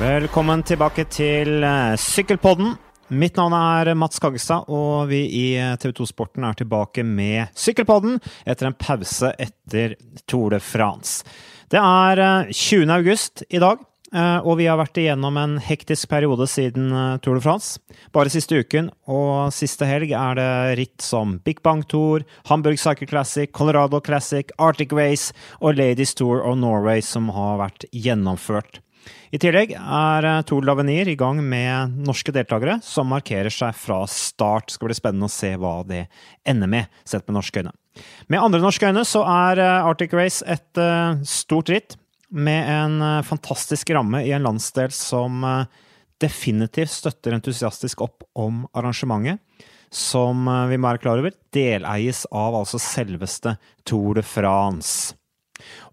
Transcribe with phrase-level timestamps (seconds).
[0.00, 2.70] Velkommen tilbake til eh, Sykkelpodden.
[3.20, 7.52] Mitt navn er Mats Kaggestad, og vi i eh, TV 2 Sporten er tilbake med
[7.52, 8.16] Sykkelpodden
[8.48, 11.20] etter en pause etter Tour de France.
[11.68, 12.88] Det er eh, 20.
[12.96, 13.84] august i dag,
[14.16, 17.76] eh, og vi har vært igjennom en hektisk periode siden eh, Tour de France.
[18.16, 23.12] Bare siste uken og siste helg er det ritt som Big Bang Tour, Hamburg Cycle
[23.12, 28.80] Classic, Colorado Classic, Arctic Race og Ladies Tour of Norway som har vært gjennomført.
[29.30, 34.02] I tillegg er eh, Tour l'Avenir i gang med norske deltakere som markerer seg fra
[34.10, 34.68] start.
[34.68, 36.04] Det Skal bli spennende å se hva det
[36.48, 37.74] ender med, sett med norske øyne.
[38.30, 41.98] Med andre norske øyne så er eh, Arctic Race et eh, stort ritt
[42.30, 45.42] med en fantastisk ramme i en landsdel som
[46.22, 49.42] definitivt støtter entusiastisk opp om arrangementet.
[49.90, 55.16] Som vi må være klar over deleies av altså selveste Tour de France.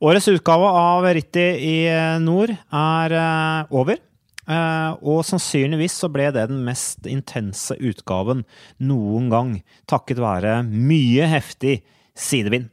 [0.03, 3.99] Årets utgave av rittet i eh, nord er eh, over.
[4.48, 8.46] Eh, og sannsynligvis så ble det den mest intense utgaven
[8.79, 9.54] noen gang,
[9.90, 11.82] takket være mye heftig
[12.18, 12.71] sidevind.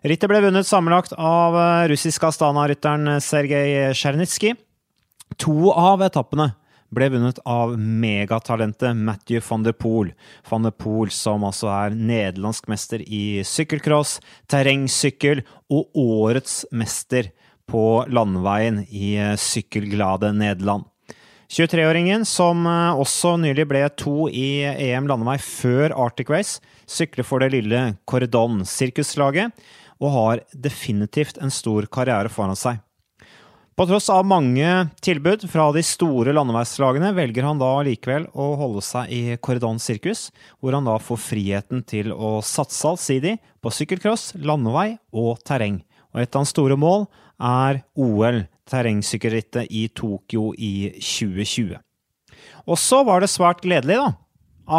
[0.00, 1.56] Rittet ble vunnet sammenlagt av
[1.90, 4.54] russiske Astana-rytteren Sergej Tsjernitskij.
[5.44, 6.54] To av etappene
[6.94, 10.12] ble vunnet av megatalentet Matthew van der Poel.
[10.50, 14.18] Van der Poel som altså er nederlandsk mester i sykkelcross,
[14.50, 17.30] terrengsykkel og årets mester
[17.70, 20.88] på landeveien i eh, sykkelglade Nederland.
[21.50, 26.58] 23-åringen, som eh, også nylig ble to i EM landevei før Arctic Race,
[26.90, 29.54] sykler for det lille Cordon-sirkuslaget
[30.00, 32.80] og har definitivt en stor karriere foran seg.
[33.80, 38.82] På tross av mange tilbud fra de store landeveislagene, velger han da likevel å holde
[38.84, 40.26] seg i Corridon sirkus,
[40.60, 45.78] hvor han da får friheten til å satse allsidig på sykkelcross, landevei og terreng.
[46.12, 47.06] Og et av hans store mål
[47.40, 51.78] er OL, terrengsykkelrittet i Tokyo i 2020.
[52.68, 54.10] Og så var det svært gledelig da,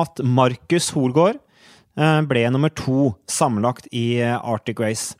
[0.03, 1.41] at Markus Holgaard
[1.97, 5.17] eh, ble nummer to sammenlagt i Arctic Race.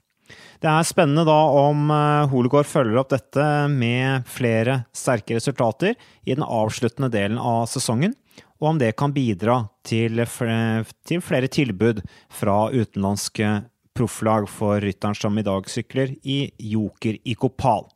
[0.62, 6.36] Det er spennende da om eh, Holegård følger opp dette med flere sterke resultater i
[6.36, 8.14] den avsluttende delen av sesongen,
[8.62, 13.64] og om det kan bidra til, fl- til flere tilbud fra utenlandske
[13.98, 17.90] profflag for rytteren som i dag sykler i Joker i Kopal.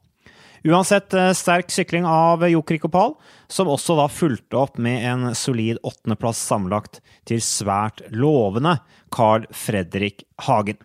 [0.65, 3.13] Uansett eh, sterk sykling av Joker i Kopal,
[3.45, 6.97] som også da fulgte opp med en solid åttendeplass sammenlagt
[7.29, 8.79] til svært lovende
[9.13, 10.81] Carl Fredrik Hagen.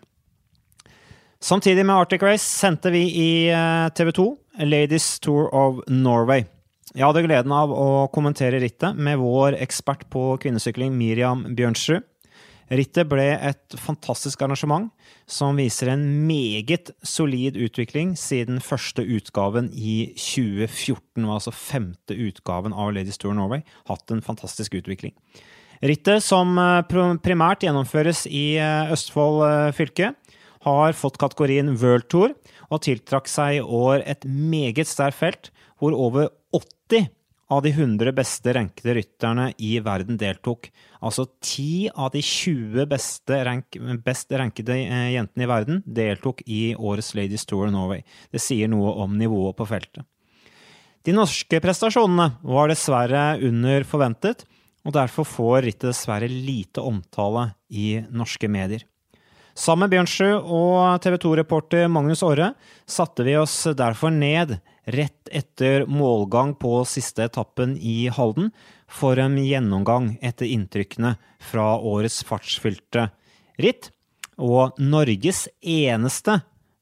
[1.41, 3.29] Samtidig med Arctic Race sendte vi i
[3.97, 4.25] TV 2
[4.61, 6.43] Ladies Tour of Norway.
[6.93, 12.05] Jeg hadde gleden av å kommentere rittet med vår ekspert på kvinnesykling Miriam Bjørnsrud.
[12.71, 14.91] Rittet ble et fantastisk arrangement
[15.25, 22.71] som viser en meget solid utvikling siden første utgaven i 2014, og altså femte utgaven
[22.77, 25.17] av Ladies Tour Norway, hatt en fantastisk utvikling.
[25.81, 26.83] Rittet, som eh,
[27.25, 30.11] primært gjennomføres i eh, Østfold eh, fylke,
[30.65, 32.35] har fått kategorien World Tour
[32.69, 35.49] og tiltrakk seg i år et meget sterkt felt,
[35.81, 37.09] hvor over 80
[37.51, 40.69] av de 100 beste rankede rytterne i verden deltok.
[41.03, 46.61] Altså 10 av de 20 beste rank, best rankede eh, jentene i verden deltok i
[46.77, 48.05] årets Ladies Tour Norway.
[48.31, 50.05] Det sier noe om nivået på feltet.
[51.01, 54.45] De norske prestasjonene var dessverre under forventet,
[54.85, 58.85] og derfor får rittet dessverre lite omtale i norske medier.
[59.53, 62.53] Sammen med Bjørnsrud og TV 2-reporter Magnus Aare
[62.87, 64.55] satte vi oss derfor ned
[64.91, 68.49] rett etter målgang på siste etappen i Halden
[68.91, 73.09] for en gjennomgang etter inntrykkene fra årets fartsfylte
[73.61, 73.91] ritt,
[74.41, 76.39] og Norges eneste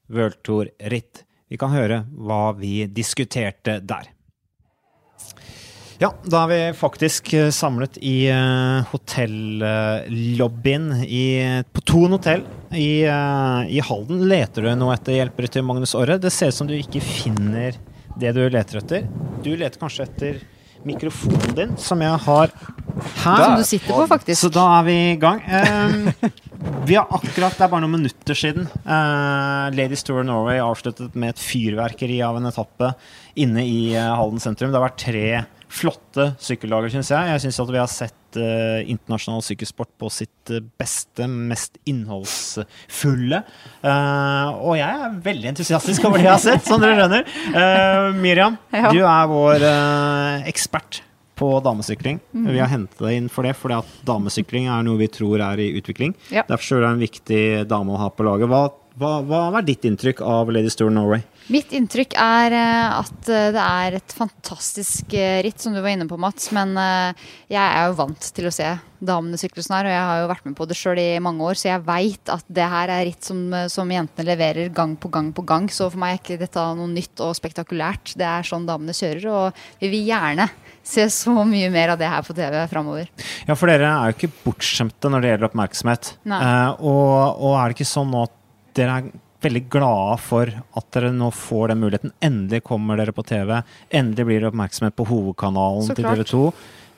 [0.07, 1.25] World Tour-ritt.
[1.49, 4.13] Vi kan høre hva vi diskuterte der.
[5.99, 13.03] Ja, da er vi faktisk eh, samlet i eh, hotellobbyen i- på Thon hotell i,
[13.03, 14.21] eh, i Halden.
[14.29, 16.15] Leter du noe etter hjelpere til Magnus Orre?
[16.17, 17.75] Det ser ut som du ikke finner
[18.19, 19.09] det du leter etter.
[19.43, 20.39] Du leter kanskje etter
[20.87, 22.47] mikrofonen din, som jeg har
[23.19, 23.43] her.
[23.43, 24.39] Som du sitter på, faktisk.
[24.45, 25.41] Så da er vi i gang.
[25.43, 26.29] Eh,
[26.87, 31.29] vi har akkurat, Det er bare noen minutter siden uh, Ladies Tour Norway avsluttet med
[31.35, 32.93] et fyrverkeri av en etappe
[33.35, 34.71] inne i Halden sentrum.
[34.71, 37.33] Det har vært tre flotte sykkeldager, syns jeg.
[37.33, 43.43] Jeg syns at vi har sett uh, internasjonal sykkelsport på sitt eh, beste, mest innholdsfulle.
[43.83, 47.29] Uh, og jeg er veldig entusiastisk over det jeg har sett, som dere skjønner.
[47.53, 48.89] Uh, Miriam, Ja.
[48.93, 49.67] du er vår
[50.49, 51.03] ekspert
[51.39, 52.19] på damesykling.
[52.35, 52.49] Mm.
[52.51, 55.61] Vi har hentet deg inn for det, fordi at damesykling er noe vi tror er
[55.63, 56.11] i utvikling.
[56.33, 56.43] Ja.
[56.49, 58.51] Derfor er det en viktig dame å ha på laget.
[58.51, 58.65] Hva,
[58.99, 61.23] Hva, hva er ditt inntrykk av Ladies Tour Norway?
[61.49, 65.93] Mitt inntrykk er eh, at eh, det er et fantastisk eh, ritt, som du var
[65.95, 66.51] inne på, Mats.
[66.53, 68.67] Men jeg er jo vant til å se
[68.99, 71.47] damene sykle sånn her, og jeg har jo vært med på det sjøl i mange
[71.47, 73.39] år, så jeg veit at det her er ritt som,
[73.71, 75.69] som, jentene leverer gang på gang på gang.
[75.71, 78.17] Så for meg er ikke dette noe nytt og spektakulært.
[78.19, 80.49] Det er sånn damene kjører, og vi vil gjerne
[80.89, 83.07] se så mye mer av det her på TV framover.
[83.47, 86.11] Ja, for dere er jo ikke bortskjemte når det gjelder oppmerksomhet.
[86.27, 88.35] Eh, og, og er det ikke sånn nå at
[88.77, 89.09] dere er
[89.43, 92.13] veldig glade for at dere nå får den muligheten.
[92.23, 93.61] Endelig kommer dere på TV.
[93.95, 96.43] Endelig blir det oppmerksomhet på hovedkanalen til TV 2.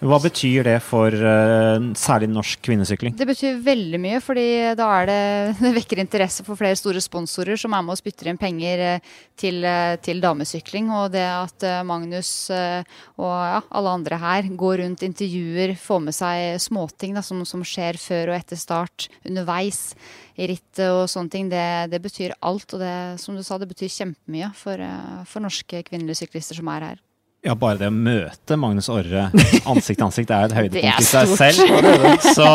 [0.02, 3.14] Hva betyr det for uh, særlig norsk kvinnesykling?
[3.20, 4.46] Det betyr veldig mye, fordi
[4.78, 5.18] da det,
[5.62, 9.12] det vekker interesse for flere store sponsorer som er med og spytter inn penger uh,
[9.38, 10.90] til, uh, til, damesykling.
[10.98, 16.58] Og det at Magnus og ja, alle andre her går rundt, intervjuer, får med seg
[16.66, 19.94] småting da, som, som, skjer før og etter start, underveis
[20.34, 22.74] i rittet og sånne ting, det, det, betyr alt.
[22.74, 24.82] Og det, som du sa, det betyr kjempemye for,
[25.30, 27.08] for norske kvinnelige syklister som er her.
[27.42, 29.24] Ja, bare det å møte Magnus Orre
[29.72, 32.20] ansikt til ansikt er et høydepunkt i seg selv.
[32.22, 32.46] Så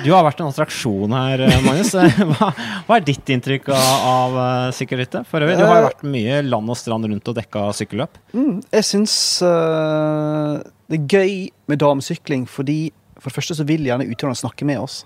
[0.00, 1.92] du har vært en attraksjon her, Magnus.
[2.30, 2.48] Hva,
[2.86, 5.28] hva er ditt inntrykk av, av eh, sykkelrittet?
[5.28, 8.16] For øvrig, du har jo vært mye land og strand rundt og dekka sykkelløp.
[8.32, 11.36] Mm, jeg syns uh, det er gøy
[11.68, 12.80] med damesykling fordi
[13.18, 15.02] for det første så vil gjerne utøverne snakke med oss.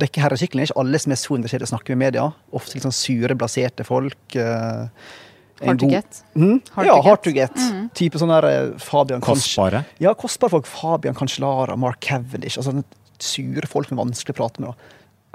[0.00, 2.30] Dekke herresykling er ikke alle som er så interessert i å snakke med media.
[2.56, 4.22] Ofte litt sånn sure, blaserte folk.
[4.32, 4.88] Uh,
[5.60, 6.22] Hard to get.
[6.34, 6.60] Mm?
[6.72, 7.56] Hard ja, to hard to get.
[7.56, 7.90] Mm.
[7.96, 9.84] Type sånn der eh, Fabian Kostbare?
[10.00, 10.70] Ja, kostbare folk.
[10.70, 12.56] Fabian Cancellara, Mark Cavendish.
[12.60, 12.80] altså
[13.20, 14.86] Sure folk med vanskelig å prate med.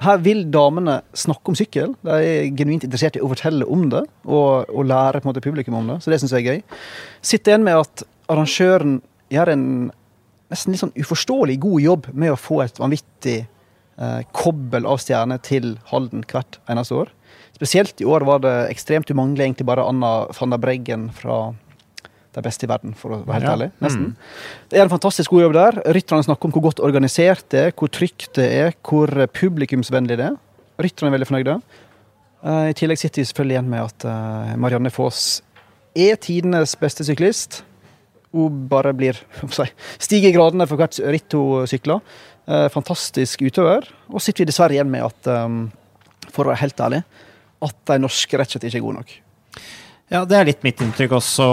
[0.01, 1.93] Her vil damene snakke om sykkel.
[2.03, 5.43] De er genuint interessert i å fortelle om det og, og lære på en måte
[5.45, 5.99] publikum om det.
[6.03, 6.79] Så det syns jeg er gøy.
[7.23, 8.97] Sitter igjen med at arrangøren
[9.31, 9.67] gjør en
[10.51, 15.39] nesten litt sånn uforståelig god jobb med å få et vanvittig eh, kobbel av stjerner
[15.45, 17.13] til Halden hvert eneste år.
[17.55, 19.07] Spesielt i år var det ekstremt.
[19.07, 21.53] Du mangler egentlig bare Anna van der Breggen fra
[22.35, 23.53] de beste i verden, for å være helt ja.
[23.53, 23.69] ærlig.
[23.83, 24.09] Nesten.
[24.11, 24.65] Mm.
[24.71, 25.77] Det er en fantastisk god jobb der.
[25.95, 30.27] Rytterne snakker om hvor godt organisert det er, hvor trygt det er, hvor publikumsvennlig det
[30.33, 30.35] er.
[30.83, 31.55] Rytterne er veldig fornøyde.
[32.45, 35.39] Uh, I tillegg sitter vi selvfølgelig igjen med at uh, Marianne Foss
[35.95, 37.61] er tidenes beste syklist.
[38.35, 39.17] Hun bare blir
[39.55, 39.69] si,
[40.03, 42.03] stiger i gradene for hvert ritt hun sykler.
[42.45, 43.87] Uh, fantastisk utøver.
[44.11, 45.63] Og sitter vi dessverre igjen med at, um,
[46.27, 47.01] for å være helt ærlig,
[47.63, 49.13] at de norske rett og slett ikke er gode nok.
[50.13, 51.45] Ja, det er litt mitt inntrykk også.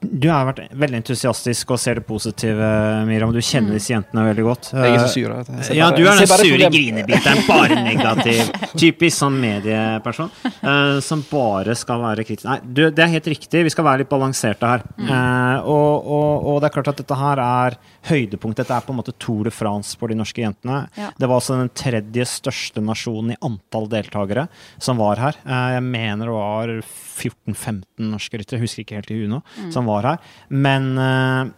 [0.00, 2.68] Eh, du har vært veldig entusiastisk og ser det positive,
[3.08, 3.32] Miriam.
[3.32, 3.76] Du kjenner mm.
[3.76, 4.70] disse jentene veldig godt.
[4.72, 5.34] Jeg er så sur.
[5.76, 7.42] Ja, du er den sure grinebiteren.
[7.48, 8.52] Bare negativ.
[8.74, 12.48] Typisk sånn medieperson uh, som bare skal være kritisk.
[12.48, 13.64] Nei, du, det er helt riktig.
[13.66, 14.86] Vi skal være litt balanserte her.
[14.96, 15.10] Mm.
[15.10, 17.78] Uh, og, og, og, det er klart at dette her er
[18.10, 18.64] høydepunktet.
[18.64, 20.82] Dette er på en måte Tour de France for de norske jentene.
[20.98, 21.12] Ja.
[21.16, 24.48] Det var altså den tredje største nasjonen i antall deltakere
[24.80, 25.40] som var her.
[25.44, 26.74] Uh, jeg mener det var
[27.20, 29.70] 14-15 norske ryttere, husker ikke helt i huet nå, mm.
[29.74, 30.30] som var her.
[30.48, 31.50] Men uh,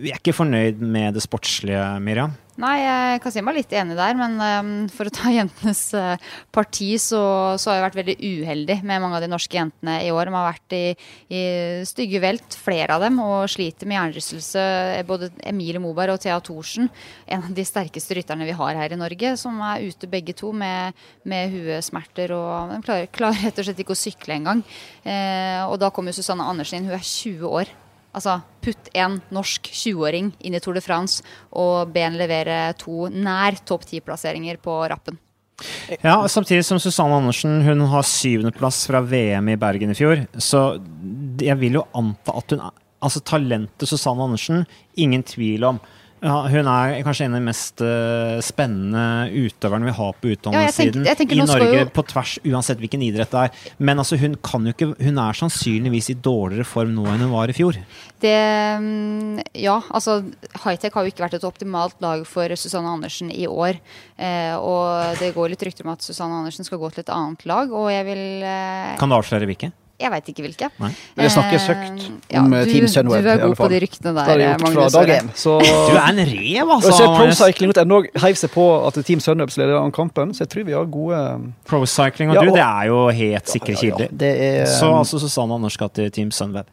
[0.00, 2.36] vi er ikke fornøyd med det sportslige, Miriam.
[2.60, 6.20] Nei, jeg kan si meg litt enig der, men um, for å ta jentenes uh,
[6.52, 7.20] parti, så,
[7.56, 10.28] så, har jeg vært veldig uheldig med mange av de norske jentene i år.
[10.28, 10.82] De har vært i,
[11.32, 11.42] i
[11.88, 14.66] stygge velt, flere av dem, og sliter med hjernerystelse.
[15.08, 16.90] Både Emilie Moberg og Thea Thorsen,
[17.24, 20.52] en av de sterkeste rytterne vi har her i Norge, som er ute begge to
[20.52, 22.36] med, med huesmerter.
[22.36, 24.66] og De klarer, rett og slett ikke å sykle engang.
[25.06, 27.72] Uh, og da kommer Susanne Andersen inn, hun er 20 år.
[28.10, 31.22] Altså, putt en norsk 20-åring inn i Tour de France
[31.54, 35.18] og be en levere to nær topp ti-plasseringer på rappen.
[36.00, 40.24] Ja, samtidig som Susanne Andersen hun har syvendeplass fra VM i Bergen i fjor.
[40.40, 40.80] Så
[41.40, 44.66] jeg vil jo anta at hun Altså, talentet Susanne Andersen,
[45.00, 45.78] ingen tvil om.
[46.20, 51.06] Ja, hun er kanskje en av de mest uh, spennende utøverne vi har på utdanningssiden
[51.08, 51.86] ja, i Norge, jo...
[51.96, 53.70] på tvers, uansett hvilken idrett det er.
[53.80, 54.36] Men altså, hun,
[54.68, 57.80] ikke, hun er sannsynligvis i dårligere form nå enn hun var i fjor.
[58.20, 58.36] Det,
[58.84, 60.20] mm, ja, altså
[60.60, 63.80] Hightech har jo ikke vært et optimalt lag for Susanne Andersen i år.
[64.20, 67.48] Eh, og det går litt rykter om at Susanne Andersen skal gå til et annet
[67.48, 68.98] lag, og jeg vil eh...
[69.00, 69.72] Kan du avsløre hvilket?
[70.00, 70.68] Jeg veit ikke hvilke.
[70.80, 70.90] Nei.
[71.18, 73.20] Det snakker søkt om ja, du, Team Sunweb.
[73.24, 74.94] Du er god på de ryktene der, Magnus.
[74.94, 75.30] Fra dag.
[75.36, 76.94] Så, du er en rev, altså!
[76.96, 80.76] Så Procycling.no heiv seg på at Team Sunweb leder an kampen, så jeg tror vi
[80.78, 81.22] har gode
[81.68, 84.28] Procycling og ja, du, det er jo helt sikre ja, kilder.
[84.30, 86.70] Er, så altså Susanne Anders skal til Team Sunweb.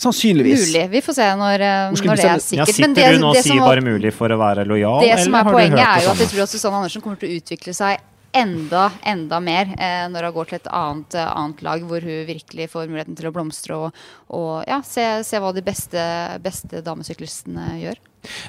[0.00, 0.68] Sannsynligvis.
[0.68, 0.84] Mulig.
[0.90, 2.60] Vi får se når, eh, når det er sikkert.
[2.60, 5.02] Ja, sitter det, du nå og sier bare mulig for å være lojal?
[5.04, 7.40] Det som er poenget, er jo at jeg tror at Susanne Andersen kommer til å
[7.40, 8.06] utvikle seg
[8.36, 12.28] enda, enda mer eh, når hun går til et annet, eh, annet, lag, hvor hun
[12.28, 14.04] virkelig får muligheten til å blomstre og,
[14.36, 16.04] og ja, se, se, hva de beste,
[16.44, 18.00] beste damesyklistene gjør.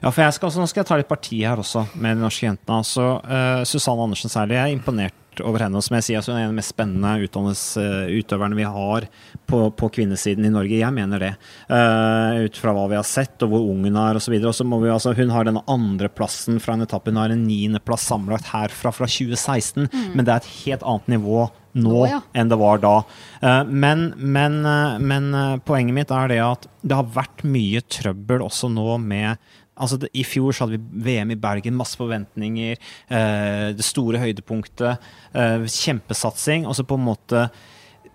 [0.04, 2.82] Ja, for skal, Nå skal jeg ta litt parti her også, med de norske jentene.
[2.82, 4.58] Altså, uh, Susanne Andersen særlig.
[4.58, 5.78] Jeg er imponert imponert over henne.
[5.78, 9.08] Og som jeg sier, altså, hun er en av de mest spennende utøverne vi har
[9.48, 10.80] på, på, kvinnesiden i Norge.
[10.80, 11.34] Jeg mener det.
[11.70, 14.34] Uh, ut fra hva vi har sett, og hvor ung hun er osv.
[14.34, 17.12] Altså, hun har denne andreplassen fra en etappe.
[17.12, 20.14] Hun har en niendeplass sammenlagt herfra fra 2016, mm.
[20.16, 22.18] men det er et helt annet nivå nå oh, ja.
[22.36, 22.98] enn det var da.
[23.40, 24.60] Uh, men, men,
[25.00, 25.32] men
[25.64, 29.40] poenget mitt er det at det har vært mye trøbbel også nå med
[29.82, 32.80] Altså, det, I fjor så hadde vi VM i Bergen, masse forventninger.
[33.10, 35.12] Eh, det store høydepunktet.
[35.34, 36.68] Eh, kjempesatsing.
[36.70, 37.48] Og så på en måte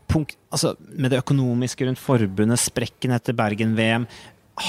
[0.06, 4.06] punkt, altså, Med det økonomiske rundt forbundet, sprekken etter Bergen-VM.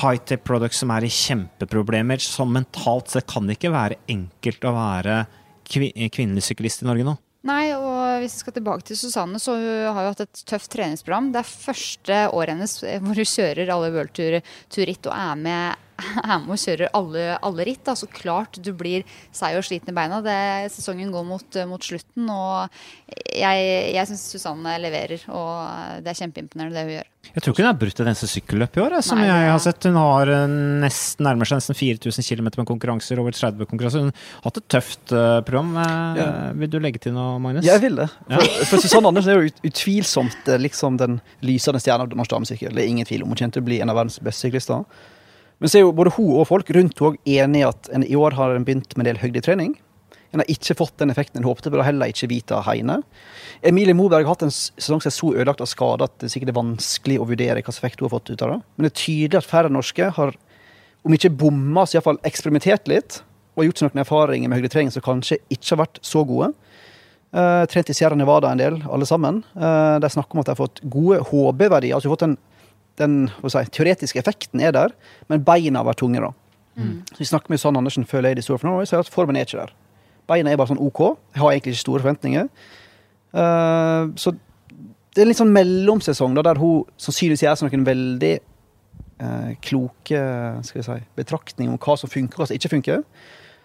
[0.02, 2.20] High-tech products som er i kjempeproblemer.
[2.20, 5.22] Så mentalt sett kan det ikke være enkelt å være
[5.68, 7.18] kvinnelig syklist i Norge nå.
[7.48, 10.72] Nei, og hvis vi skal tilbake til Susanne, så hun har jo hatt et tøft
[10.74, 11.30] treningsprogram.
[11.32, 14.40] Det er første året hennes hvor hun kjører alle World Tour,
[14.74, 15.86] Tour Ritt og er med
[16.24, 17.84] er med og kjører alle, alle, ritt.
[17.88, 17.96] Da.
[17.98, 20.22] Så klart du blir seig og sliten i beina.
[20.26, 20.38] Det,
[20.74, 22.74] sesongen går mot, mot slutten, og
[23.34, 25.24] jeg, jeg syns Susanne leverer.
[25.34, 27.14] Og det er kjempeimponerende det hun gjør.
[27.28, 29.60] Jeg tror ikke hun har brutt et eneste sykkelløp i år, som Nei, jeg har
[29.62, 29.88] sett.
[29.90, 30.46] Hun har eh,
[30.84, 34.06] nesten, nærmer seg nesten 4000 km med konkurranser, over 30 konkurranser.
[34.06, 35.74] Hun har hatt et tøft uh, program.
[35.76, 36.30] Uh, ja.
[36.62, 37.68] Vil du legge til noe, Magnus?
[37.68, 38.08] Jeg vil det.
[38.24, 38.64] For, ja.
[38.72, 42.74] for Susanne Andersen er jo utvilsomt liksom den lysende stjerna av norsk damesykkel.
[42.78, 43.36] Det er ingen tvil om.
[43.36, 44.88] Hun kjente å bli en av verdens beste syklister.
[45.58, 48.18] Men så er jo både hun og folk rundt henne enige i at en, i
[48.18, 49.76] år har en begynt med en del høydetrening.
[50.36, 53.00] En har ikke fått den effekten en håpte og heller ikke Vita Heine.
[53.66, 56.52] Emilie Moberg har hatt en sesong som er så ødelagt av skader at det sikkert
[56.52, 58.60] er vanskelig å vurdere hvilken effekt hun har fått ut av det.
[58.76, 60.36] Men det er tydelig at færre norske har,
[61.08, 63.22] om ikke bomma, så iallfall eksperimentert litt.
[63.58, 66.52] Og gjort seg noen erfaringer med høydetrening som kanskje ikke har vært så gode.
[67.36, 69.42] Uh, trent i Sierra Nevada en del, alle sammen.
[69.58, 71.96] Uh, de snakker om at de har fått gode HB-verdier.
[71.96, 72.38] altså fått en
[72.98, 74.94] den si, teoretiske effekten er der,
[75.30, 76.22] men beina var tunge.
[76.24, 76.32] da.
[76.78, 77.04] Mm.
[77.12, 79.46] Så Vi snakker med Sanne Andersen før Lady Store for Norway, sier at formen er
[79.46, 79.74] ikke der.
[80.28, 81.18] Beina er bare sånn OK.
[81.34, 82.50] Jeg har egentlig ikke store forventninger.
[83.34, 84.34] Uh, så
[85.18, 88.34] det er en litt sånn mellomsesong da, der hun sannsynligvis gjør seg noen veldig
[89.24, 90.20] uh, kloke
[90.68, 93.02] skal vi si, betraktninger om hva som funker og hva som ikke funker.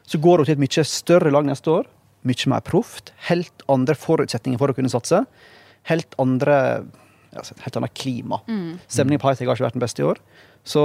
[0.09, 1.91] Så går hun til et mye større lag neste år.
[2.29, 3.13] Mye mer proft.
[3.29, 5.25] Helt andre forutsetninger for å kunne satse.
[5.91, 6.57] Helt andre
[7.37, 8.41] altså et helt annet klima.
[8.49, 8.81] Mm.
[8.87, 10.21] Stemningen på Hightech har ikke vært den beste i år.
[10.63, 10.83] Så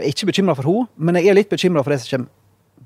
[0.00, 2.30] jeg er ikke bekymra for henne, men jeg er litt bekymra for det som kommer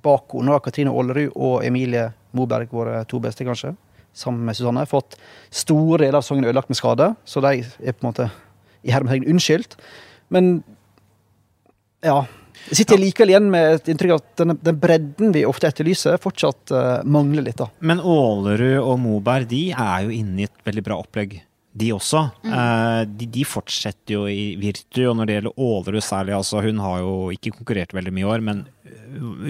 [0.07, 0.47] bak henne.
[0.49, 3.75] Nå har Katrine Aalerud og Emilie Moberg våre to beste, kanskje,
[4.17, 5.19] sammen med Susanne, fått
[5.55, 8.31] store deler av sangen ødelagt med skade, så de er på en måte
[8.87, 9.79] i hermetegn unnskyldt.
[10.33, 10.59] Men
[12.05, 12.25] ja.
[12.67, 16.17] Jeg sitter likevel igjen med et inntrykk av at den, den, bredden vi ofte etterlyser,
[16.23, 17.61] fortsatt uh, mangler litt.
[17.61, 17.69] da.
[17.79, 21.37] Men Aalerud og Moberg de er jo inne i et veldig bra opplegg
[21.77, 22.23] de også.
[22.45, 22.55] Mm.
[22.55, 26.81] Uh, de, de, fortsetter jo i Virtu, og når det gjelder Aalerud særlig, altså hun
[26.83, 28.65] har jo ikke konkurrert veldig mye i år, men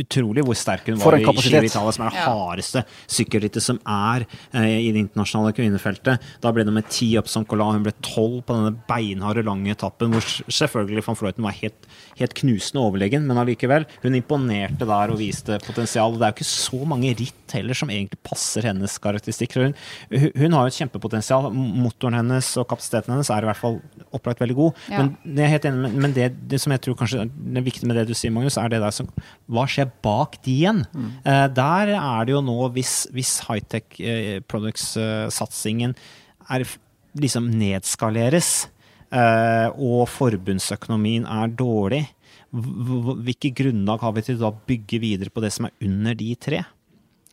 [0.00, 2.26] utrolig hvor sterk hun var i Giro Italia, som er det ja.
[2.30, 6.22] hardeste sykkelrittet som er eh, i det internasjonale kvinnefeltet.
[6.42, 7.76] Da ble det med ti opp som Colas.
[7.76, 11.88] hun ble tolv på denne beinharde, lange etappen, hvor selvfølgelig van Fløyten var helt,
[12.20, 13.86] helt knusende overlegen, men allikevel.
[14.04, 16.16] Hun imponerte der og viste potensial.
[16.16, 19.56] Det er jo ikke så mange ritt heller som egentlig passer hennes karakteristikk.
[19.60, 19.76] Hun,
[20.10, 21.50] hun har jo et kjempepotensial.
[21.54, 23.80] Motoren hennes og kapasiteten hennes er i hvert fall
[24.16, 24.84] opplagt veldig god.
[24.90, 25.02] Ja.
[25.02, 27.98] Men, det er helt enig, men det, det, som jeg tror kanskje er viktig med
[28.00, 29.10] det du sier, Magnus, er det der som
[29.46, 30.82] Hva skjer bak de igjen?
[30.90, 31.10] Mm.
[31.54, 36.76] Der er det jo nå, hvis, hvis high-tech uh, products-satsingen uh,
[37.16, 38.68] liksom nedskaleres,
[39.16, 42.02] og forbundsøkonomien er dårlig,
[42.50, 46.64] hvilke grunnlag har vi til å bygge videre på det som er under de tre?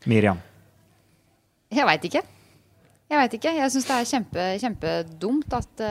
[0.07, 0.39] Miriam?
[1.73, 2.21] Jeg veit ikke.
[3.13, 3.51] Jeg veit ikke.
[3.57, 5.83] Jeg syns det er kjempe, kjempedumt at,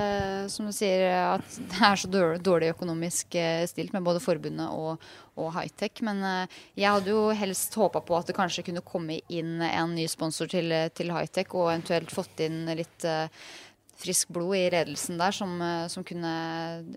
[0.50, 3.36] som du at det er så dårlig, økonomisk
[3.70, 5.02] stilt med både forbundet og,
[5.38, 6.02] og high-tech.
[6.06, 9.96] Men uh, jeg hadde jo helst håpa på at det kanskje kunne komme inn en
[9.96, 13.08] ny sponsor til, til high-tech, og eventuelt fått inn litt
[14.02, 15.52] frisk blod i ledelsen der, som,
[15.92, 16.32] som kunne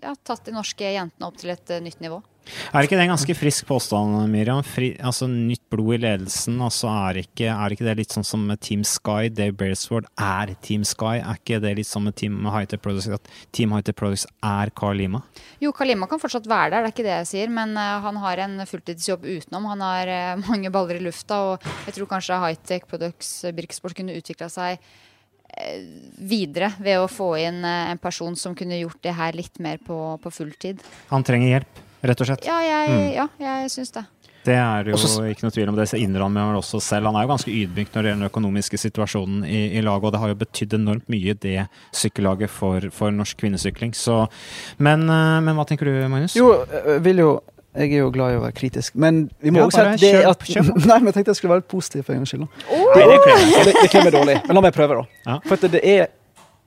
[0.02, 2.18] ja, tatt de norske jentene opp til et nytt nivå.
[2.46, 4.62] Er ikke det en ganske frisk påstand, Miriam?
[4.66, 6.60] Fri, altså Nytt blod i ledelsen.
[6.62, 9.30] altså Er ikke, er ikke det litt sånn som Team Sky?
[9.34, 11.18] Dave Beresford er Team Sky.
[11.18, 14.98] Er ikke det litt sånn med Team Hightech Products at Team Hightech Products er Carl
[15.00, 15.22] Lima?
[15.62, 17.56] Jo, Carl Lima kan fortsatt være der, det er ikke det jeg sier.
[17.58, 19.70] Men uh, han har en fulltidsjobb utenom.
[19.72, 23.96] Han har uh, mange baller i lufta, og jeg tror kanskje Hightech Products uh, Birksport
[23.98, 24.94] kunne utvikla seg
[26.26, 29.96] videre ved å få inn en person som kunne gjort det her litt mer på,
[30.20, 30.82] på fulltid.
[31.08, 31.85] Han trenger hjelp?
[32.10, 32.46] Rett og slett.
[32.48, 33.08] Ja, jeg, mm.
[33.16, 34.06] ja, jeg syns det.
[34.46, 35.88] Det er jo også, ikke noe tvil om det.
[35.98, 37.08] innrømmer han også selv.
[37.10, 40.14] Han er jo ganske ydmyk når det gjelder den økonomiske situasjonen i, i laget, og
[40.14, 43.94] det har jo betydd enormt mye, det sykkellaget, for, for norsk kvinnesykling.
[43.96, 44.22] Så,
[44.78, 46.36] men, eh, men, hva tenker du, Magnus?
[46.38, 47.36] Jo, jeg vil jo
[47.76, 48.94] Jeg er jo glad i å være kritisk.
[48.96, 50.86] Men vi må Ja, også si at det kjøp, at.
[50.88, 52.46] Nei, men jeg tenkte jeg skulle være litt positiv for en gangs skyld.
[52.72, 52.86] Oh!
[52.94, 53.02] Det
[53.66, 55.20] Det, det kler dårlig, men la meg prøve, da.
[55.26, 55.36] Ja.
[55.44, 56.06] For at det er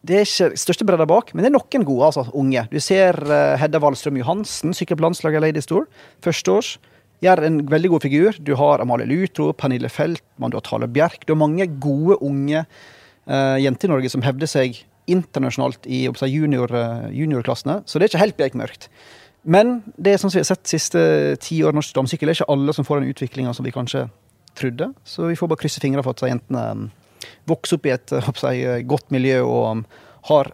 [0.08, 2.64] det er ikke største bredda bak, men det er noen gode altså, unge.
[2.72, 5.90] Du ser uh, Hedda Wallstrøm Johansen, sykler på landslaget Lady Store,
[6.24, 6.78] Førsteårs.
[7.20, 8.38] Gjør en veldig god figur.
[8.48, 11.26] Du har Amalie Lutro, Pernille Feltmann, du har Tale Bjerk.
[11.28, 14.80] Du har mange gode, unge uh, jenter i Norge som hevder seg
[15.10, 17.82] internasjonalt i junior, eh, juniorklassene.
[17.86, 18.90] Så det er ikke helt bekmørkt.
[19.44, 21.02] Men det er sånn som vi har sett de siste
[21.42, 24.06] ti år norsk damesykkel, er ikke alle som får den utviklinga som vi kanskje
[24.60, 24.92] trodde.
[25.08, 26.92] Så vi får bare krysse fingrene for at jentene
[27.48, 29.84] vokser opp i et jeg, godt miljø og um,
[30.30, 30.52] har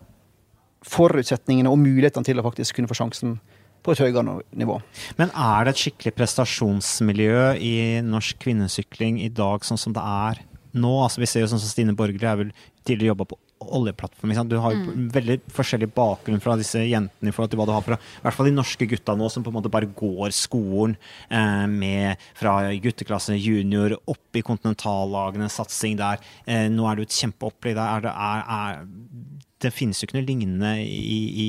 [0.86, 3.40] forutsetningene og mulighetene til å faktisk kunne få sjansen
[3.86, 4.24] på et høyere
[4.58, 4.80] nivå.
[5.20, 7.76] Men er det et skikkelig prestasjonsmiljø i
[8.06, 10.42] norsk kvinnesykling i dag, sånn som det er
[10.76, 10.94] nå?
[11.04, 12.54] Altså, vi ser jo sånn som Stine Borgerli er vel
[12.86, 13.40] tidligere jobba på
[13.74, 14.32] oljeplattform.
[14.32, 14.52] Ikke sant?
[14.52, 17.86] Du har jo veldig forskjellig bakgrunn fra disse jentene i forhold til hva du har
[17.86, 20.96] fra i hvert fall de norske gutta nå, som på en måte bare går skolen
[21.30, 26.22] eh, med fra gutteklasse junior opp i kontinentallagene, satsing der.
[26.46, 27.86] Eh, nå er det jo et kjempeopplegg der.
[27.86, 31.48] Er det, er, er, det finnes jo ikke noe lignende i, i,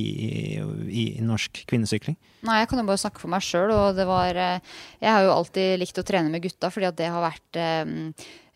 [0.56, 2.16] i, i norsk kvinnesykling.
[2.46, 3.72] Nei, jeg kan jo bare snakke for meg sjøl.
[3.74, 6.98] Og det var eh, Jeg har jo alltid likt å trene med gutta, fordi at
[6.98, 7.94] det har vært eh,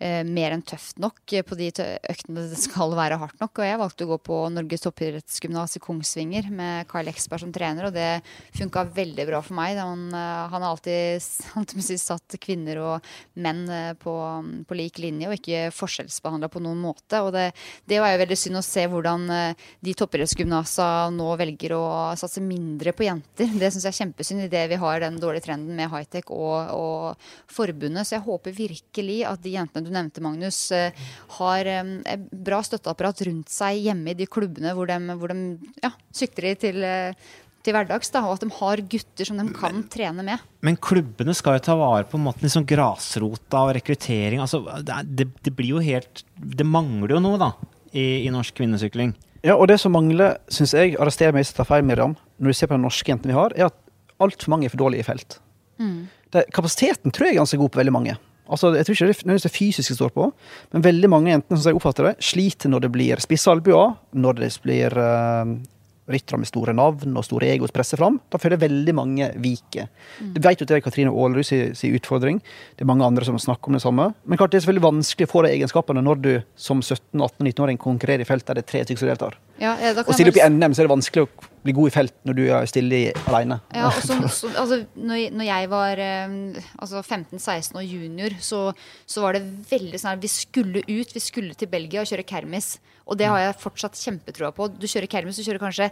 [0.00, 3.58] eh, mer enn tøft nok på de øktene det skal være hardt nok.
[3.58, 7.88] Og jeg valgte å gå på Norges toppidrettsgymnas i Kongsvinger med Carl Eksberg som trener,
[7.88, 8.22] og det
[8.58, 9.80] funka veldig bra for meg.
[9.80, 13.66] Han, eh, han har alltid si, satt kvinner og menn
[14.00, 14.14] på,
[14.66, 17.24] på lik linje, og ikke forskjellsbehandla på noen måte.
[17.24, 17.50] Og det,
[17.90, 19.26] det var jo veldig synd å se hvordan
[19.80, 21.84] de toppidrettsgymnasa nå velger å
[22.20, 23.50] satse mindre på jenter.
[23.60, 27.30] Det syns jeg er kjempesynd idet vi har den dårlige trenden med high-tech og, og
[27.50, 28.08] forbundet.
[28.08, 30.96] Så jeg håper virkelig at de jentene du nevnte, Magnus, eh,
[31.38, 35.70] har eh, et bra støtteapparat rundt seg hjemme i de klubbene hvor de, hvor de
[35.82, 37.30] ja, sykler i til, eh,
[37.64, 38.12] til hverdags.
[38.14, 40.46] Da, og at de har gutter som de kan trene med.
[40.66, 44.42] Men klubbene skal jo ta vare på en måte liksom grasrota og rekruttering.
[44.44, 47.52] Altså, det, det, det blir jo helt Det mangler jo noe, da,
[47.92, 49.14] i, i norsk kvinnesykling.
[49.46, 52.52] Ja, og det som mangler, syns jeg, arrester meg hvis jeg tar feil, Miriam, når
[52.52, 53.78] du ser på de norske jentene vi har, er at
[54.20, 55.38] altfor mange er for dårlige i felt.
[56.34, 58.16] Det, kapasiteten tror jeg er ganske god på veldig mange.
[58.50, 60.26] Altså, jeg tror ikke det er nødvendigvis det fysiske står på,
[60.74, 64.40] men veldig mange jentene som jeg oppfatter det, sliter når det blir spisse albuer, når
[64.40, 65.54] det blir uh,
[66.12, 68.18] ryttere med store navn og store egos presser fram.
[68.32, 69.90] Da føler veldig mange viker.
[70.20, 72.40] Det vet jo at det er Katrine Aalerud sin, si utfordring.
[72.76, 74.10] Det er mange andre som snakker om det samme.
[74.24, 78.24] Men klart det er selvfølgelig vanskelig å få de egenskapene når du som 17-18-19-åring konkurrerer
[78.24, 79.38] i felt der det er tre stykker som deltar.
[79.60, 81.92] Ja, ja, Og stille opp i NM, så er det vanskelig å bli god i
[81.92, 83.58] felt når du er stille alene.
[83.76, 88.62] Ja, og som, så, altså, når, jeg- var eh, altså 15-16 og junior, så,
[89.04, 91.12] så var det veldig sånn at vi skulle ut.
[91.12, 92.78] Vi skulle til Belgia og kjøre kermis.
[93.10, 94.68] Og det har jeg fortsatt kjempetroa på.
[94.80, 95.90] Du kjører kermis, du kjører kanskje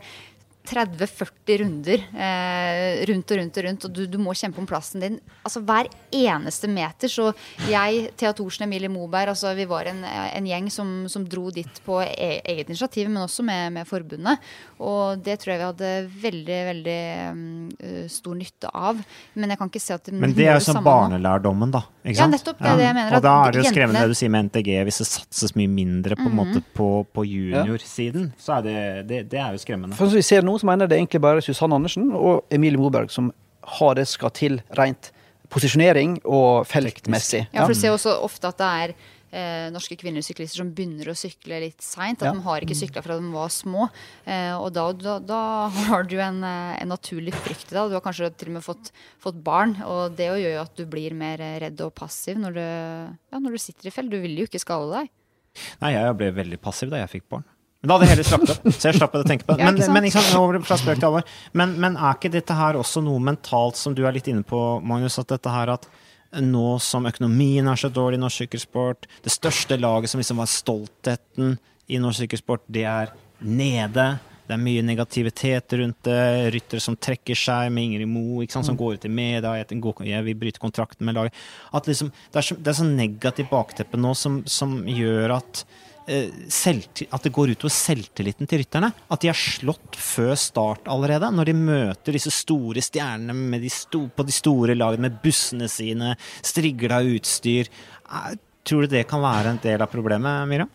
[0.69, 5.03] 30-40 runder eh, rundt og rundt og rundt, og du, du må kjempe om plassen
[5.05, 5.19] din.
[5.43, 7.11] Altså Hver eneste meter.
[7.11, 7.31] Så
[7.69, 11.83] jeg, Thea Thorsen, Emilie Moberg, altså vi var en, en gjeng som, som dro dit
[11.87, 14.45] på e eget initiativ, men også med, med forbundet.
[14.79, 16.99] Og det tror jeg vi hadde veldig, veldig
[17.33, 17.71] um,
[18.13, 19.01] stor nytte av.
[19.35, 21.85] Men jeg kan ikke se at det Men det er jo sånn barnelærdommen, da.
[22.05, 22.33] Ikke sant?
[22.33, 24.19] Ja, nettopp, det er det jeg mener, Og da er det jo skremmende det du
[24.19, 28.59] sier med NTG, hvis det satses mye mindre på, en måte på, på juniorsiden, så
[28.59, 28.79] er det,
[29.11, 29.99] det, det er jo skremmende.
[29.99, 32.45] For som vi ser nå, så mener jeg det er egentlig bare Susanne Andersen og
[32.55, 33.33] Emilie Moberg som
[33.79, 35.11] har det skal til rent
[35.53, 37.47] posisjonering og feltmessig.
[37.55, 38.93] Ja, for du ser også ofte at det er
[39.33, 42.21] eh, norske kvinnelige syklister som begynner å sykle litt seint.
[42.23, 42.33] At Ja.
[42.37, 43.89] de har ikke sykla fra de var små.
[44.29, 45.41] Eh, og da, da, da
[45.89, 47.89] har du en, eh, en naturlig frykt i deg.
[47.93, 50.85] Du har kanskje til og med fått, fått barn, og det gjør jo at du
[50.87, 52.65] blir mer eh, redd og passiv når du,
[53.33, 54.13] ja, når du sitter i felt.
[54.13, 55.09] Du vil jo ikke skade deg.
[55.81, 57.45] Nei, jeg ble veldig passiv da jeg fikk barn.
[57.79, 59.63] Da hadde jeg heller slappet opp, så jeg slapp å tenke på det.
[59.63, 61.19] Men, ja, men, liksom.
[61.61, 64.63] Men, men er ikke dette her også noe mentalt som du er litt inne på,
[64.83, 65.21] Magnus?
[65.23, 65.87] At dette her at
[66.43, 70.51] nå som økonomien er så dårlig i norsk sykkelsport, det største laget som liksom var
[70.51, 71.55] stoltheten
[71.87, 73.15] i norsk sykkelsport, det er
[73.47, 74.11] nede.
[74.49, 76.21] Det er mye negativitet rundt det.
[76.59, 78.69] Ryttere som trekker seg med Ingrid Moe, som mm.
[78.73, 79.55] som går ut i media.
[79.61, 81.37] Jeg, vil bryte kontrakten med laget.
[81.71, 85.69] At liksom, det, er så, det er så negativt bakteppe nå som, som gjør at
[86.09, 88.91] at det går utover selvtilliten til rytterne.
[89.13, 94.07] At de er slått før start allerede, når de møter disse store stjernene de sto,
[94.09, 97.71] på de store lagene med bussene sine, strigla utstyr.
[98.09, 98.37] Eh,
[98.69, 100.69] Tror du det kan være en del av problemet, Miriam?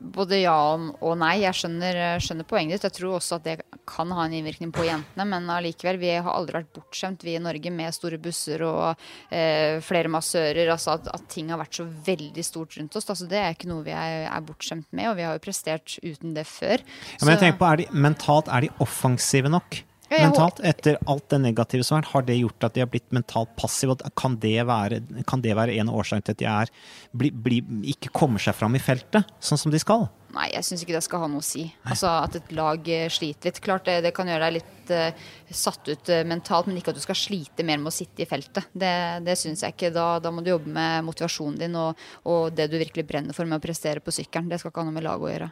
[0.00, 1.38] Både ja og nei.
[1.40, 2.88] Jeg skjønner, skjønner poenget ditt.
[2.90, 3.54] Jeg tror også at det
[3.90, 5.98] kan ha en innvirkning på jentene, men allikevel.
[6.00, 8.94] Vi har aldri vært bortskjemt, vi i Norge, med store busser og
[9.34, 10.70] eh, flere massører.
[10.70, 13.10] Altså at, at ting har vært så veldig stort rundt oss.
[13.10, 15.98] Altså, det er ikke noe vi er, er bortskjemt med, og vi har jo prestert
[16.06, 16.78] uten det før.
[16.80, 19.82] Ja, men jeg Så- tenker på, er de, Mentalt, er de offensive nok?
[20.10, 20.60] Mentalt?
[20.66, 23.52] Etter alt det negative som har vært, har det gjort at de har blitt mentalt
[23.58, 23.94] passive?
[24.18, 26.72] Kan det være, kan det være en årsak til at de er,
[27.16, 27.60] bli, bli,
[27.94, 30.08] ikke kommer seg fram i feltet, sånn som de skal?
[30.34, 31.64] Nei, jeg syns ikke det skal ha noe å si.
[31.82, 33.62] Altså At et lag eh, sliter litt.
[33.64, 37.00] Klart det, det kan gjøre deg litt uh, satt ut uh, mentalt, men ikke at
[37.00, 38.70] du skal slite mer med å sitte i feltet.
[38.70, 38.92] Det,
[39.26, 39.90] det syns jeg ikke.
[39.94, 41.98] Da, da må du jobbe med motivasjonen din og,
[42.30, 44.50] og det du virkelig brenner for med å prestere på sykkelen.
[44.52, 45.50] Det skal ikke ha noe med laget å gjøre.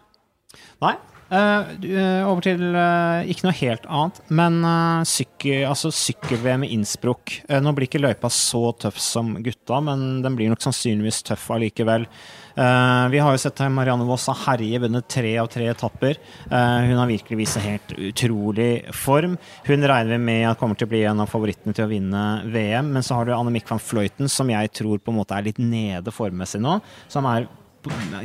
[0.82, 0.96] Nei.
[1.28, 6.70] eh, eh, over til eh, ikke noe helt annet, men uh, sykkel, altså sykkel-VM i
[6.72, 7.34] Innsbruck.
[7.52, 12.08] Nå blir ikke løypa så tøff som gutta, men den blir nok sannsynligvis tøff allikevel.
[12.58, 16.16] Vi har jo sett Marianne Voss har herje, vunnet tre av tre etapper.
[16.50, 19.36] Hun har virkelig vist helt utrolig form.
[19.68, 22.24] Hun regner vi med at kommer til å bli en av favorittene til å vinne
[22.50, 22.90] VM.
[22.96, 25.62] Men så har du Annemiek van Fløyten, som jeg tror på en måte er litt
[25.62, 26.80] nede formmessig nå.
[27.06, 27.46] Som er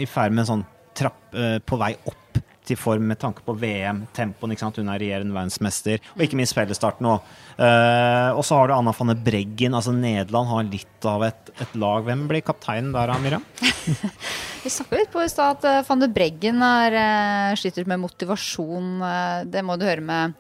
[0.02, 3.58] i ferd med en sånn trapp eh, på vei opp til form med tanke på
[3.60, 4.53] VM, tempoen.
[4.53, 4.77] ikke sant?
[4.79, 7.34] Hun er regjerende verdensmester, og ikke minst fellesstarten òg.
[7.60, 9.75] og så har du Anna van de Breggen.
[9.75, 12.08] altså Nederland har litt av et, et lag.
[12.08, 13.41] Hvem blir kapteinen der, Amira?
[14.63, 17.99] Vi snakka litt på i stad at eh, van de Breggen er, uh, sliter med
[17.99, 18.93] motivasjon.
[19.03, 20.38] Uh, det må du høre med,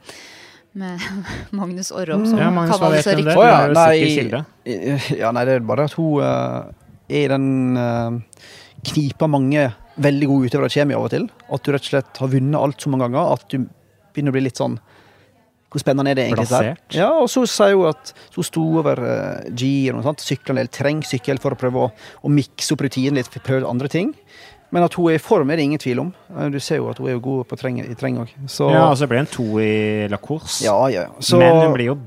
[0.79, 1.03] med
[1.59, 3.17] Magnus Orrom, som Ja, Magnus, kaller det?
[3.19, 3.35] riktig.
[3.35, 4.43] Å, ja, kilde.
[5.19, 6.71] ja, nei, det er bare at hun eh,
[7.11, 8.45] er i den uh,
[8.87, 9.67] knipa mange
[10.01, 11.27] veldig gode utøvere kommer i av og til.
[11.53, 13.57] At du rett og slett har vunnet alt så mange ganger at du
[14.13, 14.79] begynner å bli litt sånn
[15.73, 16.49] Hvor spennende er det egentlig?
[16.51, 16.75] der?
[16.93, 20.53] Ja, og så sier hun at så hun sto over uh, gir og sånt, sykla
[20.53, 23.89] en del, trenger sykkel for å prøve å, å mikse opp rutinen litt, prøve andre
[23.89, 24.11] ting.
[24.73, 26.13] Men at hun er i form, er det ingen tvil om.
[26.33, 28.31] Eh, Du ser jo at hun er jo god på treng, i terreng òg.
[28.49, 31.07] Så Ja, altså ble en to i La Course, ja, ja.
[31.07, 31.21] ja.
[31.21, 31.97] Så, men hun blir jo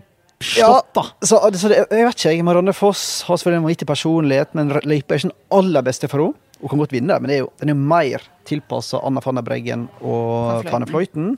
[0.43, 1.05] slått, da.
[1.25, 2.43] så, altså, det, jeg vet ikke, jeg.
[2.47, 6.23] Marianne Foss har selvfølgelig en vanvittig personlighet, men løypa er ikke den aller beste for
[6.23, 6.43] henne.
[6.61, 9.45] Hun kan godt vinne, men det er jo, den er jo mer tilpassa Anna der
[9.45, 11.35] Breggen og Fanne Fløyten.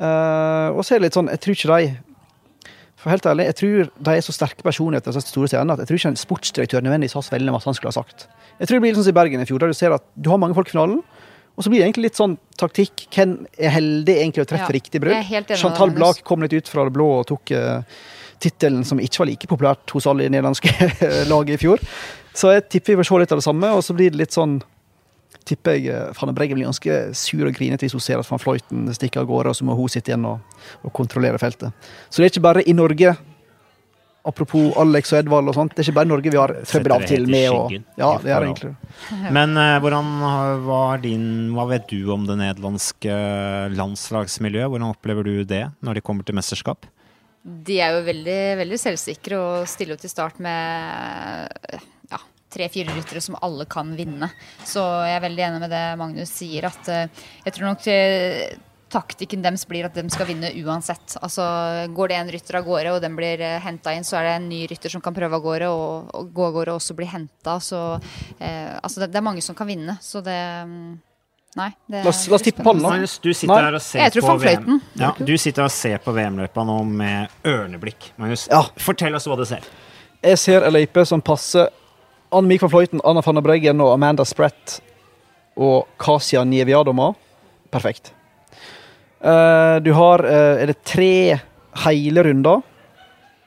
[0.00, 1.90] Uh, og så er det litt sånn, jeg tror ikke de
[2.98, 5.90] For helt ærlig, jeg tror de er så sterke personligheter så store stjerner, at jeg
[5.90, 8.28] tror ikke en sportsdirektør nødvendigvis har så veldig masse han skulle ha sagt.
[8.58, 10.04] Jeg tror det blir litt sånn som i Bergen i fjor, der du ser at
[10.14, 11.00] du har mange folk i finalen.
[11.52, 13.04] Og så blir det egentlig litt sånn taktikk.
[13.12, 15.58] Hvem er heldig egentlig å treffe Ja, riktig brudd?
[15.60, 15.92] Chantal.
[15.98, 17.82] Blak kom litt ut fra det blå og tok uh,
[18.42, 20.72] tittelen som ikke var like populært hos alle i nederlandske
[21.32, 21.82] laget i fjor.
[22.34, 24.36] Så jeg tipper vi får se litt av det samme, og så blir det litt
[24.36, 24.60] sånn
[25.48, 28.40] tipper jeg Fanne Van Breggen blir ganske sur og grinete hvis hun ser at van
[28.40, 31.74] Fløyten stikker av gårde, og så må hun sitte igjen og, og kontrollere feltet.
[32.08, 33.16] Så det er ikke bare i Norge
[34.22, 35.72] Apropos Alex og Edvald og sånt.
[35.74, 38.30] Det er ikke bare Norge vi har trøbbel av til med i skyggen Ja, det
[38.30, 38.70] er egentlig
[39.36, 40.12] Men uh, hvordan
[40.62, 41.24] var din,
[41.56, 43.16] hva vet du om det nederlandske
[43.74, 44.70] landslagsmiljøet?
[44.70, 46.86] Hvordan opplever du det når de kommer til mesterskap?
[47.42, 51.48] De er jo veldig, veldig selvsikre og stiller til start med
[52.10, 52.20] ja,
[52.54, 54.30] tre-fire ryttere som alle kan vinne.
[54.64, 58.54] Så jeg er veldig enig med det Magnus sier, at eh, jeg tror nok eh,
[58.92, 61.16] taktikken deres blir at de skal vinne uansett.
[61.24, 61.44] Altså
[61.96, 64.50] Går det en rytter av gårde, og den blir henta inn, så er det en
[64.50, 67.08] ny rytter som kan prøve av gårde, og, og gå av gårde og også bli
[67.10, 67.56] henta.
[67.64, 67.80] Så
[68.38, 70.92] eh, altså det, det er mange som kan vinne, så det mm,
[71.56, 71.68] Nei.
[71.90, 72.80] Det La oss- la oss tippe pallen.
[72.82, 73.62] Magnus, du sitter Nei.
[73.64, 74.80] her og ser på VM.
[74.96, 78.12] Ja, du sitter og ser på VM-løypa nå med ørneblikk.
[78.16, 78.62] Magnus, Ja.
[78.78, 79.60] fortell oss hva du ser.
[80.22, 81.68] Jeg ser ei løype som passer
[82.32, 84.80] Anne-Mik van Fløyten, Anna van der Breggen og Amanda Spratt
[85.58, 87.14] og Kasia Nieviadoma.
[87.70, 88.12] Perfekt.
[89.22, 91.40] Eh, du har eh, Er det tre
[91.84, 92.62] hele runder?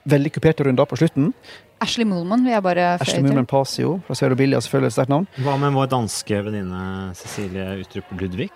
[0.07, 1.33] Veldig kuperte runder på slutten.
[1.83, 3.31] Ashley Moolman vil jeg bare Ashley Mulman.
[3.35, 5.27] Moolman Pasio fra Sverobilia, selvfølgelig et sterkt navn.
[5.43, 6.81] Hva med vår danske venninne
[7.19, 8.51] Cecilie Utrup Ludvig?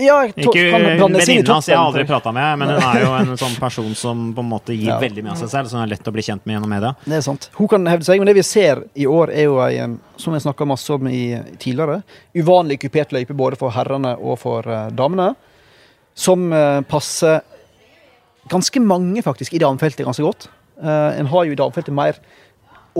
[0.00, 1.20] Ja, Ikke venninna
[1.52, 4.40] hans, jeg har aldri prata med, men hun er jo en sånn person som på
[4.44, 5.00] en måte gir Ja.
[5.02, 6.94] veldig mye av seg selv, som er lett å bli kjent med gjennom media.
[7.04, 7.50] Det er sant.
[7.58, 9.82] Hun kan hevde seg, men det vi ser i år, er jo ei,
[10.22, 12.00] som vi snakka masse om i, tidligere,
[12.38, 15.34] uvanlig kupert løype både for herrene og for uh, damene.
[16.16, 17.42] Som uh, passer
[18.50, 20.48] ganske mange, faktisk, i damefeltet ganske godt.
[20.82, 22.18] Eh, en har jo i dagfeltet mer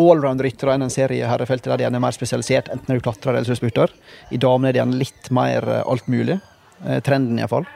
[0.01, 3.35] allround-ryttere enn en ser i herrefeltet, der de er mer spesialisert, enten er du klatrer
[3.35, 3.93] eller er spurter.
[4.31, 6.38] I damene er det gjerne litt mer eh, alt mulig.
[6.87, 7.69] Eh, trenden, iallfall.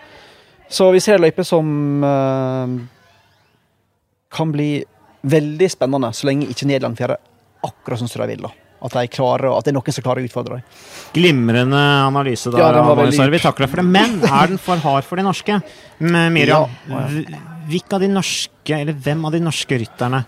[0.71, 2.01] Så vi ser løyper som
[4.35, 4.69] kan bli
[5.29, 7.15] veldig spennende, så lenge ikke Nederland får
[7.69, 8.47] akkurat sånn som de vil.
[8.49, 8.51] da.
[8.85, 10.81] At, de klarer, at det er noen som klarer å utfordre dem.
[11.15, 13.29] Glimrende analyse der, Ja.
[13.31, 13.85] Vi takler for det.
[13.85, 15.61] Men er den for hard for de norske?
[16.01, 17.54] Miriam, Ja, ja.
[17.65, 20.25] Hv- hvilke av de norske, eller hvem av de norske rytterne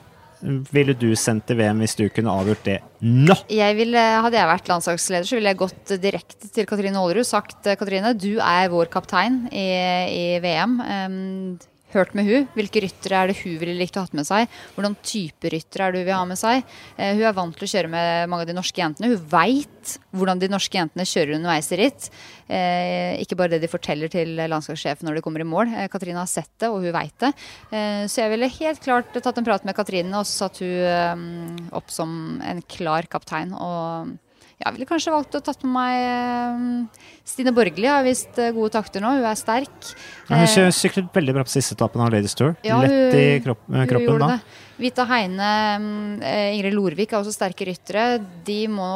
[0.71, 3.35] ville du sendt til VM hvis du kunne avgjort det nå?
[3.51, 7.65] Jeg ville, hadde jeg vært landslagsleder, så ville jeg gått direkte til Katrine Aalerud sagt
[7.65, 9.65] Katrine, du er vår kaptein i,
[10.13, 10.77] i VM.
[10.85, 11.57] Um,
[11.97, 12.47] hørt med hun.
[12.57, 14.51] Hvilke ryttere er det hun ville likt å ha med seg?
[14.77, 16.65] Hvordan type ryttere er det hun vil ha med seg?
[16.97, 19.13] Eh, hun er vant til å kjøre med mange av de norske jentene.
[19.15, 22.11] Hun veit hvordan de norske jentene kjører underveis i ritt.
[22.47, 25.73] Eh, ikke bare det de forteller til landslagssjefen når de kommer i mål.
[25.73, 27.33] Eh, Katrine har sett det, og hun veit det.
[27.71, 31.75] Eh, så jeg ville helt klart tatt en prat med Katrine, og satt hun eh,
[31.77, 33.55] opp som en klar kaptein.
[33.57, 34.17] og
[34.57, 37.85] jeg ville kanskje valgt å tatt med meg eh, Stine Borgli.
[37.91, 39.11] Har vist eh, gode takter nå.
[39.19, 39.91] Hun er sterk.
[40.31, 42.55] Ja, hun Eh, syklet veldig bra på siste etappen av Ladies Tour.
[42.65, 44.31] Ja, Lett i kropp, hun kroppen da.
[44.33, 44.63] det.
[44.81, 46.25] Vita Heine, mm,
[46.57, 48.07] Ingrid Lorvik er også sterke ryttere.
[48.49, 48.89] De må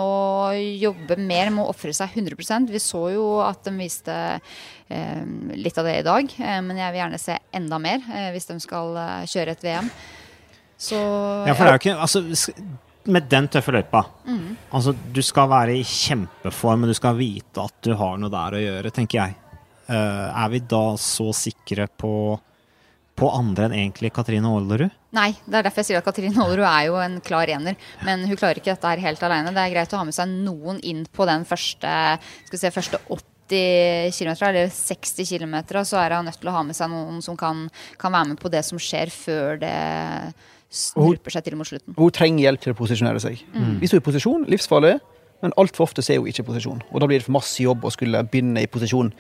[0.81, 4.17] jobbe mer, må ofre seg 100% Vi så jo at de viste
[4.91, 6.33] litt av det i dag,
[6.67, 8.03] men jeg vil gjerne se enda mer
[8.35, 8.97] hvis de skal
[9.31, 9.89] kjøre et VM.
[10.81, 11.01] Så
[11.47, 12.25] Ja, for det er jo ikke altså,
[13.09, 14.57] Med den tøffe løypa Mm.
[14.77, 18.55] Altså, du skal være i kjempeform, men du skal vite at du har noe der
[18.55, 19.35] å gjøre, tenker jeg.
[19.91, 22.39] Uh, er vi da så sikre på,
[23.19, 24.93] på andre enn egentlig Katrine Aalerud?
[25.17, 27.75] Nei, det er derfor jeg sier at Katrine Aalerud er jo en klar ener.
[28.07, 29.51] Men hun klarer ikke dette her helt alene.
[29.57, 31.97] Det er greit å ha med seg noen inn på den første,
[32.47, 36.55] skal vi se, første 80 km, eller 60 km, så er hun nødt til å
[36.55, 37.67] ha med seg noen som kan,
[37.99, 39.75] kan være med på det som skjer før det
[40.71, 41.95] snurper seg til mot slutten.
[41.97, 43.43] Hun trenger hjelp til å posisjonere seg.
[43.81, 44.95] Hvis hun er i posisjon, livsfarlig,
[45.43, 46.83] men altfor ofte er hun ikke i posisjon.
[46.93, 49.13] Og da blir det for masse jobb å skulle begynne i posisjon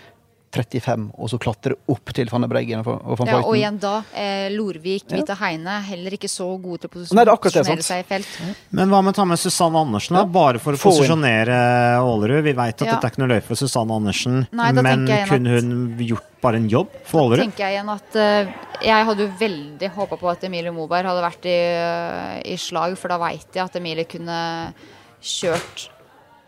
[0.50, 3.92] 35, og så klatre opp til Fanne Breggen og van og Ja, og igjen da,
[4.12, 5.34] eh, Lorvik, Ja.
[5.40, 8.26] Heine, heller ikke så gode til å Nei, det er posisjonere seg i felt.
[8.72, 10.24] Men hva med å ta med Susanne Andersen, da?
[10.24, 11.54] Bare for å Få posisjonere
[12.00, 12.42] Aalerud.
[12.42, 12.94] Vi veit at Ja.
[12.96, 16.68] dette er ikke noe løype for Susanne Andersen, Nei, men kunne hun gjort bare en
[16.68, 17.44] jobb for Aalerud?
[17.46, 21.22] tenker jeg igjen at uh, jeg hadde jo veldig håpa på at Emilie Moberg hadde
[21.22, 24.74] vært i, i slag, for da veit jeg at Emilie kunne
[25.22, 25.88] kjørt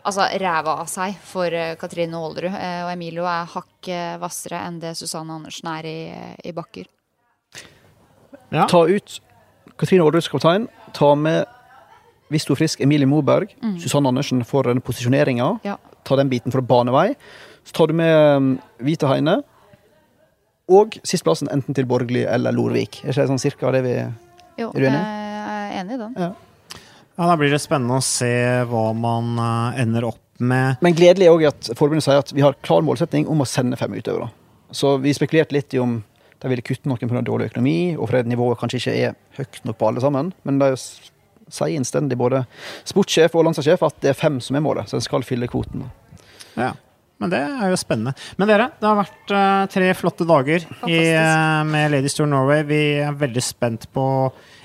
[0.03, 2.51] altså ræva av seg for eh, Katrine Aalerud.
[2.51, 5.97] Eh, og Emilio er hakk hvassere enn det Susanne Andersen er i,
[6.43, 6.89] i bakker.
[8.53, 8.67] Ja.
[8.69, 9.17] Ta ut
[9.79, 10.67] Katrine Aareruds kaptein.
[10.93, 11.47] Ta med,
[12.33, 13.55] hvis du er frisk, Emilie Moberg.
[13.81, 15.55] Susanne Andersen for den posisjoneringa.
[15.65, 15.79] Ja.
[16.05, 17.09] Ta den biten for å bane vei.
[17.63, 19.39] Så tar du med um, Vita Heine.
[20.71, 23.01] Og sisteplassen enten til Borgli eller Lorvik.
[23.03, 23.95] Er ikke det sånn cirka det vi
[24.59, 24.99] Jo, Er du enig?
[25.01, 26.17] Jeg er enig i den.
[26.19, 26.29] Ja.
[27.15, 28.33] Ja, Da blir det spennende å se
[28.69, 30.79] hva man eh, ender opp med.
[30.81, 33.77] Men gledelig er også at forbundet sier at vi har klar målsetning om å sende
[33.79, 34.31] fem utøvere.
[34.73, 35.99] Så vi spekulerte litt i om
[36.43, 37.21] de ville kutte noen pga.
[37.23, 40.33] dårlig økonomi, og fordi nivået kanskje ikke er høyt nok på alle sammen.
[40.43, 42.43] Men de sier innstendig, både
[42.89, 44.89] sportssjef og landslagssjef, at det er fem som er målet.
[44.89, 45.85] Så en skal fylle kvoten.
[46.57, 46.73] Ja.
[47.23, 48.11] Men det er jo spennende.
[48.35, 52.65] Men dere, det har vært eh, tre flotte dager i, eh, med Ladies Tour Norway.
[52.67, 54.03] Vi er veldig spent på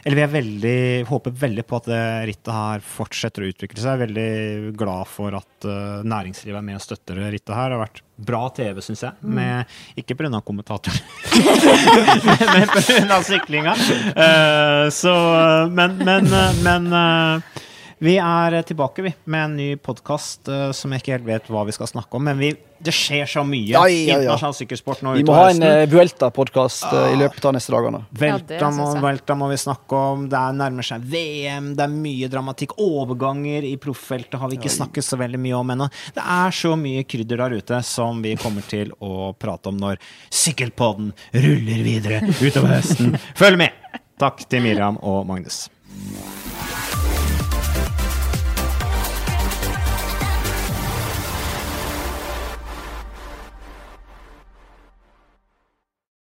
[0.02, 3.92] Eller vi er veldig, håper veldig på at det rittet her fortsetter å utvikle seg.
[3.92, 7.70] Jeg er Veldig glad for at eh, næringslivet er med og støtter det rittet her.
[7.70, 9.30] Det har vært bra TV, syns jeg.
[9.38, 10.42] Med, ikke pga.
[10.42, 10.98] kommentatoren,
[12.56, 13.22] men pga.
[13.28, 13.78] syklinga.
[14.10, 15.14] Eh, så
[15.70, 16.26] Men, men,
[16.66, 16.90] men
[17.98, 21.74] vi er tilbake vi, med en ny podkast som jeg ikke helt vet hva vi
[21.74, 22.24] skal snakke om.
[22.28, 24.18] Men vi, det skjer så mye Ja, ja, ja.
[24.20, 28.02] internasjonal sykkelsport nå Vi må ha en uh, Vuelta-podkast i løpet av neste dagene.
[28.04, 28.88] Ja, Velta, må.
[29.02, 30.26] Velta må vi snakke om.
[30.30, 32.76] Det er nærmer seg VM, det er mye dramatikk.
[32.82, 35.90] Overganger i profffeltet har vi ikke snakket så veldig mye om ennå.
[36.14, 39.98] Det er så mye krydder der ute som vi kommer til å prate om når
[40.30, 43.16] Sykkelpodden ruller videre utover høsten.
[43.40, 43.86] Følg med!
[44.18, 45.66] Takk til Miriam og Magnus.